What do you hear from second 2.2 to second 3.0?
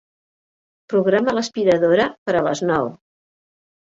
per a les nou.